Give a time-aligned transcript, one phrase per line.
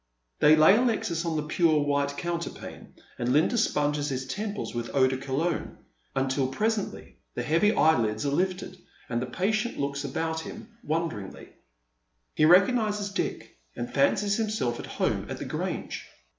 [0.39, 5.05] They lay Alexis on the pure white counterpane, and Linda sponges his temples ^vith eau
[5.05, 5.77] de Cologne,
[6.15, 8.79] until presently the heavy eyelids are lifted,
[9.09, 11.49] and the patient looks about him won deringly.
[12.33, 16.07] He recognises Dick, and fancies himself at home at the Grange.